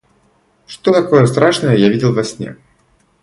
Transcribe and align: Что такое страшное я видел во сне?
Что 0.65 0.91
такое 0.91 1.27
страшное 1.27 1.75
я 1.75 1.87
видел 1.87 2.11
во 2.11 2.23
сне? 2.23 2.57